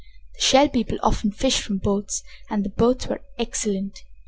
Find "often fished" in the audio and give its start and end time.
1.03-1.61